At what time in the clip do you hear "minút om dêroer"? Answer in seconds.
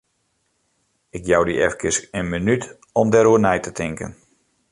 2.33-3.41